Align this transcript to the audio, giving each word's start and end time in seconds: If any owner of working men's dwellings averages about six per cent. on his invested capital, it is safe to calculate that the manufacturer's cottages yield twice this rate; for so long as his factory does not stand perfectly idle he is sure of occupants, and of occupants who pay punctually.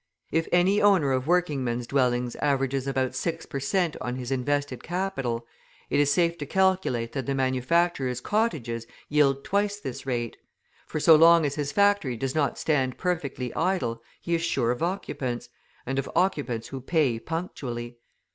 If 0.31 0.47
any 0.51 0.81
owner 0.81 1.11
of 1.11 1.27
working 1.27 1.63
men's 1.63 1.85
dwellings 1.85 2.35
averages 2.37 2.87
about 2.87 3.13
six 3.13 3.45
per 3.45 3.59
cent. 3.59 3.95
on 4.01 4.15
his 4.15 4.31
invested 4.31 4.81
capital, 4.81 5.45
it 5.91 5.99
is 5.99 6.11
safe 6.11 6.39
to 6.39 6.47
calculate 6.47 7.11
that 7.11 7.27
the 7.27 7.35
manufacturer's 7.35 8.19
cottages 8.19 8.87
yield 9.09 9.43
twice 9.45 9.79
this 9.79 10.03
rate; 10.07 10.37
for 10.87 10.99
so 10.99 11.15
long 11.15 11.45
as 11.45 11.53
his 11.53 11.71
factory 11.71 12.17
does 12.17 12.33
not 12.33 12.57
stand 12.57 12.97
perfectly 12.97 13.53
idle 13.53 14.01
he 14.19 14.33
is 14.33 14.41
sure 14.41 14.71
of 14.71 14.81
occupants, 14.81 15.49
and 15.85 15.99
of 15.99 16.09
occupants 16.15 16.69
who 16.69 16.81
pay 16.81 17.19
punctually. 17.19 17.99